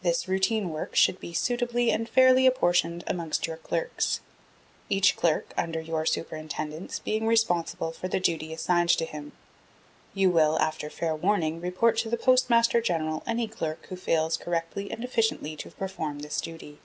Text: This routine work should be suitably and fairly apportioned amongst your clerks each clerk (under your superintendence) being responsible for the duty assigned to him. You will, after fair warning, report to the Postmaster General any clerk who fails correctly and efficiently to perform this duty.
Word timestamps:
This 0.00 0.26
routine 0.26 0.70
work 0.70 0.96
should 0.96 1.20
be 1.20 1.34
suitably 1.34 1.90
and 1.90 2.08
fairly 2.08 2.46
apportioned 2.46 3.04
amongst 3.06 3.46
your 3.46 3.58
clerks 3.58 4.22
each 4.88 5.16
clerk 5.16 5.52
(under 5.54 5.82
your 5.82 6.06
superintendence) 6.06 6.98
being 7.00 7.26
responsible 7.26 7.92
for 7.92 8.08
the 8.08 8.20
duty 8.20 8.54
assigned 8.54 8.88
to 8.96 9.04
him. 9.04 9.32
You 10.14 10.30
will, 10.30 10.58
after 10.60 10.88
fair 10.88 11.14
warning, 11.14 11.60
report 11.60 11.98
to 11.98 12.08
the 12.08 12.16
Postmaster 12.16 12.80
General 12.80 13.22
any 13.26 13.46
clerk 13.46 13.84
who 13.90 13.96
fails 13.96 14.38
correctly 14.38 14.90
and 14.90 15.04
efficiently 15.04 15.56
to 15.56 15.70
perform 15.70 16.20
this 16.20 16.40
duty. 16.40 16.78